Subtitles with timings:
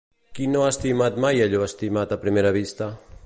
[0.37, 2.89] Qui no ha estimat mai allò estimat a primera vista?